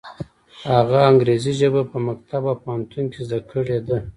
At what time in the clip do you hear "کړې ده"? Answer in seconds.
3.51-3.97